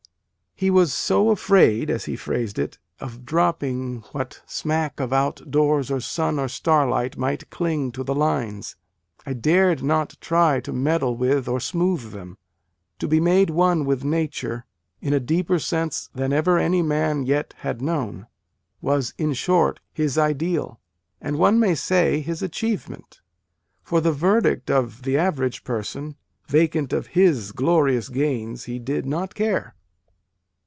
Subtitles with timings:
[0.53, 5.89] He was "so afraid," as he phrased it," of drop ping what smack of outdoors
[5.89, 8.75] or sun or starlight might cling to the lines
[9.25, 12.37] I dared not try to meddle with or smooth them."
[12.99, 14.67] To be" made one with Nature,"
[15.01, 18.27] in a deeper sense than ever any man yet had known,
[18.81, 20.79] was, in short, his ideal,
[21.19, 23.19] and, one may say, his achievement.
[23.81, 29.33] For the verdict of the average person, vacant of his glorious gains, he did not
[29.33, 29.73] care.